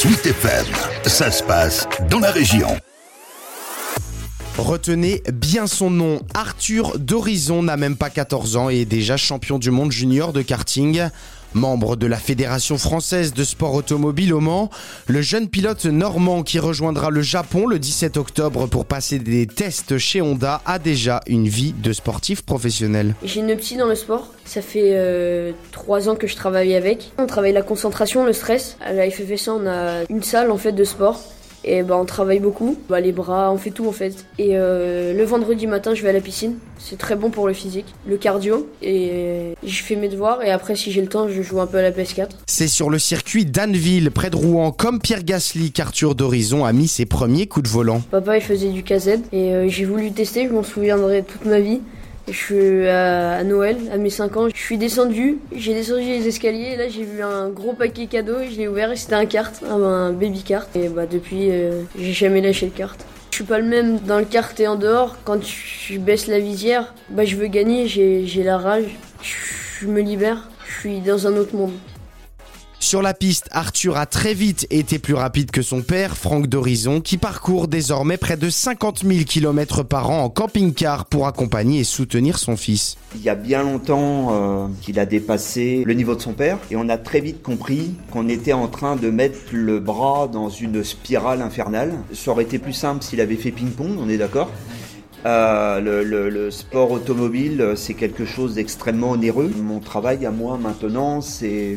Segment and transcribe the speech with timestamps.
[0.00, 0.64] Sweet FM,
[1.06, 2.68] ça se passe dans la région.
[4.56, 6.20] Retenez bien son nom.
[6.34, 10.40] Arthur d'Horizon n'a même pas 14 ans et est déjà champion du monde junior de
[10.40, 11.08] karting.
[11.54, 14.70] Membre de la Fédération française de sport automobile au Mans,
[15.06, 19.98] le jeune pilote normand qui rejoindra le Japon le 17 octobre pour passer des tests
[19.98, 23.14] chez Honda a déjà une vie de sportif professionnel.
[23.22, 24.32] J'ai une psy dans le sport.
[24.44, 27.12] Ça fait euh, trois ans que je travaille avec.
[27.18, 28.76] On travaille la concentration, le stress.
[28.80, 31.20] À la FFSA, on a une salle en fait de sport
[31.68, 34.26] et bah, on travaille beaucoup, bah, les bras, on fait tout en fait.
[34.38, 36.56] Et euh, le vendredi matin, je vais à la piscine.
[36.78, 38.68] C'est très bon pour le physique, le cardio.
[38.82, 40.42] Et je fais mes devoirs.
[40.42, 42.28] Et après, si j'ai le temps, je joue un peu à la PS4.
[42.46, 46.88] C'est sur le circuit d'Anneville, près de Rouen, comme Pierre Gasly, qu'Arthur d'Horizon a mis
[46.88, 48.00] ses premiers coups de volant.
[48.10, 49.20] Papa, il faisait du KZ.
[49.32, 51.80] Et euh, j'ai voulu tester, je m'en souviendrai toute ma vie.
[52.30, 54.48] Je suis à, Noël, à mes 5 ans.
[54.54, 56.76] Je suis descendu, j'ai descendu les escaliers.
[56.76, 58.36] Là, j'ai vu un gros paquet cadeau.
[58.50, 60.68] Je l'ai ouvert et c'était un kart, un, baby kart.
[60.76, 62.98] Et bah, depuis, euh, j'ai jamais lâché le kart.
[63.30, 65.16] Je suis pas le même dans le kart et en dehors.
[65.24, 68.96] Quand je baisse la visière, bah, je veux gagner, j'ai la rage.
[69.22, 70.48] Je me libère.
[70.66, 71.72] Je suis dans un autre monde.
[72.88, 77.02] Sur la piste, Arthur a très vite été plus rapide que son père, Franck d'Horizon,
[77.02, 81.84] qui parcourt désormais près de 50 000 km par an en camping-car pour accompagner et
[81.84, 82.96] soutenir son fils.
[83.14, 86.76] Il y a bien longtemps euh, qu'il a dépassé le niveau de son père et
[86.76, 90.82] on a très vite compris qu'on était en train de mettre le bras dans une
[90.82, 91.92] spirale infernale.
[92.14, 94.50] Ça aurait été plus simple s'il avait fait ping-pong, on est d'accord
[95.26, 99.52] euh, le, le, sport automobile, c'est quelque chose d'extrêmement onéreux.
[99.62, 101.76] Mon travail à moi maintenant, c'est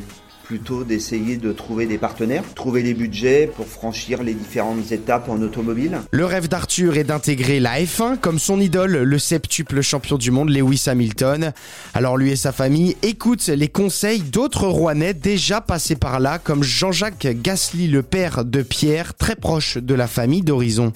[0.52, 5.41] plutôt d'essayer de trouver des partenaires, trouver les budgets pour franchir les différentes étapes en
[5.41, 5.99] automobile.
[6.11, 10.49] Le rêve d'Arthur est d'intégrer la F1 comme son idole, le septuple champion du monde
[10.49, 11.53] Lewis Hamilton.
[11.94, 16.63] Alors lui et sa famille écoutent les conseils d'autres Rouennais déjà passés par là, comme
[16.63, 20.91] Jean-Jacques Gasly, le père de Pierre, très proche de la famille d'Horizon.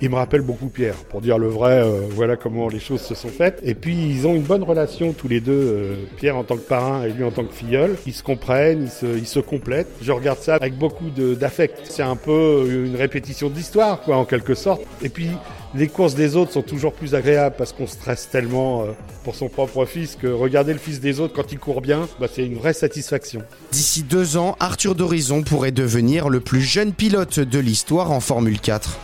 [0.00, 3.14] Il me rappelle beaucoup Pierre, pour dire le vrai, euh, voilà comment les choses se
[3.14, 3.60] sont faites.
[3.62, 6.66] Et puis ils ont une bonne relation tous les deux, euh, Pierre en tant que
[6.66, 7.96] parrain et lui en tant que filleul.
[8.06, 9.90] Ils se comprennent, ils se, ils se complètent.
[10.02, 11.80] Je regarde ça avec beaucoup d'affect.
[11.84, 14.82] C'est un peu une répétition d'histoire, quoi, en quelque sorte.
[15.02, 15.30] Et puis
[15.76, 18.92] les courses des autres sont toujours plus agréables parce qu'on stresse tellement euh,
[19.24, 22.26] pour son propre fils que regarder le fils des autres quand il court bien, bah,
[22.32, 23.42] c'est une vraie satisfaction.
[23.72, 28.60] D'ici deux ans, Arthur d'Horizon pourrait devenir le plus jeune pilote de l'histoire en Formule
[28.60, 28.98] 4.